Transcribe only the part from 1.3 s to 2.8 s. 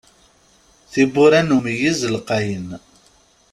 n umeyyez lqayen.